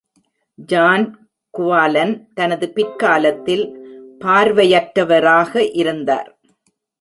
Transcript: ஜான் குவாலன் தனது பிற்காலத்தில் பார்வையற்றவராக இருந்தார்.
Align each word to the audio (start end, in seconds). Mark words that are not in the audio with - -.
ஜான் 0.69 1.05
குவாலன் 1.57 2.13
தனது 2.33 2.69
பிற்காலத்தில் 2.69 3.63
பார்வையற்றவராக 4.25 5.69
இருந்தார். 5.73 6.29